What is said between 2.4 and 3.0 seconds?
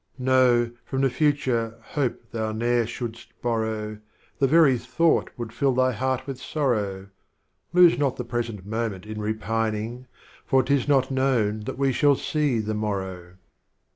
ne'er